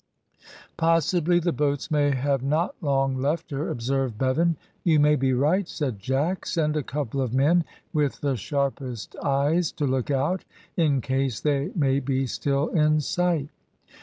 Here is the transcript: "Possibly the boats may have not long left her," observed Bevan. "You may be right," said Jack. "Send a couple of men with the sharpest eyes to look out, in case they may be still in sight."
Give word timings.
"Possibly 0.77 1.37
the 1.37 1.51
boats 1.51 1.91
may 1.91 2.09
have 2.09 2.41
not 2.41 2.73
long 2.81 3.17
left 3.21 3.51
her," 3.51 3.69
observed 3.69 4.17
Bevan. 4.17 4.57
"You 4.83 4.99
may 4.99 5.15
be 5.15 5.31
right," 5.31 5.67
said 5.69 5.99
Jack. 5.99 6.47
"Send 6.47 6.75
a 6.75 6.81
couple 6.81 7.21
of 7.21 7.35
men 7.35 7.65
with 7.93 8.19
the 8.21 8.35
sharpest 8.35 9.15
eyes 9.17 9.71
to 9.73 9.85
look 9.85 10.09
out, 10.09 10.43
in 10.75 11.01
case 11.01 11.39
they 11.39 11.71
may 11.75 11.99
be 11.99 12.25
still 12.25 12.69
in 12.69 12.99
sight." 12.99 13.49